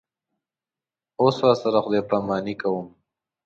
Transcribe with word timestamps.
اوس 1.21 1.35
ورسره 1.45 1.79
خدای 1.85 2.01
پاماني 2.09 2.53
کوم. 2.61 2.87